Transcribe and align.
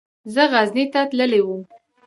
زه 0.33 0.43
غزني 0.51 0.83
ته 0.93 1.01
تللی 1.09 1.41
وم. 1.43 1.61